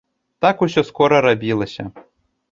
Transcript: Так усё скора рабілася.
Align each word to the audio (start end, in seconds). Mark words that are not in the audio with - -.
Так 0.45 0.61
усё 0.67 0.81
скора 0.87 1.19
рабілася. 1.25 1.83